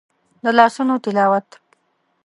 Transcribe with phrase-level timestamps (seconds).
[0.43, 1.47] د لاسونو تلاوت